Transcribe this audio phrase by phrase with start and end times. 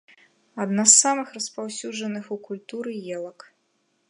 [0.65, 3.39] Адна з самых распаўсюджаных у культуры елак.